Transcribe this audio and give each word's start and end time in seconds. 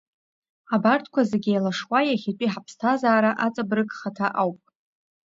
Абарҭқәа 0.75 1.21
зегьы 1.29 1.51
еилашуа 1.53 1.99
иахьатәи 2.03 2.51
ҳаԥсҭазаара 2.53 3.31
аҵабыргхаҭа 3.45 4.27
ауп. 4.41 4.61